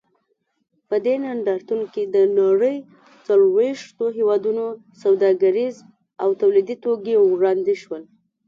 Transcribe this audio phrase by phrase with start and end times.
[0.87, 2.77] په دې نندارتون کې د نړۍ
[3.27, 4.65] څلوېښتو هېوادونو
[5.03, 5.75] سوداګریز
[6.23, 8.03] او تولیدي توکي وړاندې شول.